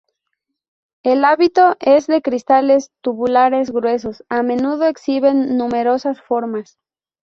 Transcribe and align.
El 1.03 1.23
hábito 1.23 1.75
es 1.79 2.07
de 2.07 2.23
cristales 2.23 2.89
tabulares 3.03 3.69
gruesos; 3.69 4.23
a 4.29 4.41
menudo 4.41 4.85
exhiben 4.87 5.57
numerosas 5.59 6.19
formas. 6.21 6.79